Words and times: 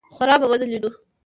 خورا 0.15 0.35
به 0.41 0.45
وځلېدو. 0.51 0.89